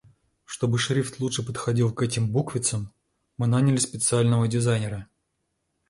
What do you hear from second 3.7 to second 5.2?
специального дизайнера.